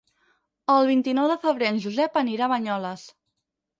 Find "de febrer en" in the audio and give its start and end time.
1.31-1.77